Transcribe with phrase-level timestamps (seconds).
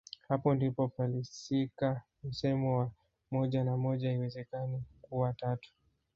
[0.27, 2.91] Hapo ndipo palisikika msemo wa
[3.31, 5.71] moja na moja haiwezekani kuwa tatu